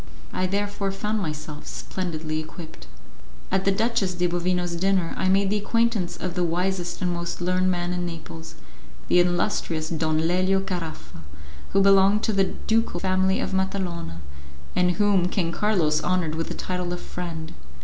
I 0.33 0.47
therefore 0.47 0.91
found 0.91 1.19
myself 1.19 1.67
splendidly 1.67 2.39
equipped. 2.39 2.87
At 3.51 3.65
the 3.65 3.71
Duchess 3.71 4.15
de 4.15 4.25
Bovino's 4.25 4.75
dinner 4.75 5.13
I 5.15 5.29
made 5.29 5.51
the 5.51 5.59
acquaintance 5.59 6.17
of 6.17 6.33
the 6.33 6.43
wisest 6.43 7.03
and 7.03 7.13
most 7.13 7.39
learned 7.39 7.69
man 7.69 7.93
in 7.93 8.03
Naples, 8.07 8.55
the 9.09 9.19
illustrious 9.19 9.89
Don 9.89 10.17
Lelio 10.27 10.59
Caraffa, 10.59 11.19
who 11.73 11.81
belonged 11.83 12.23
to 12.23 12.33
the 12.33 12.45
ducal 12.45 12.99
family 12.99 13.39
of 13.39 13.53
Matalona, 13.53 14.21
and 14.75 14.93
whom 14.93 15.27
King 15.27 15.51
Carlos 15.51 16.03
honoured 16.03 16.33
with 16.33 16.47
the 16.47 16.55
title 16.55 16.93
of 16.93 16.99
friend. 16.99 17.53